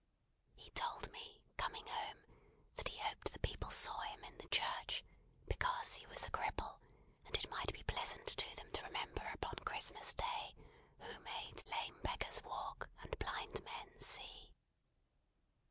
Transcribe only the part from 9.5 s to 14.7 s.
Christmas Day, who made lame beggars walk, and blind men see."